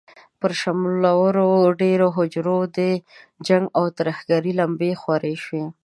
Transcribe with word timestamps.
پر 0.39 0.51
شملورو 0.61 1.49
دېرو، 1.81 2.07
هوجرو 2.17 2.59
د 2.77 2.79
جنګ 3.47 3.65
او 3.79 3.85
ترهګرۍ 3.97 4.51
لمبې 4.59 4.91
خورې 5.01 5.35
شوې. 5.43 5.63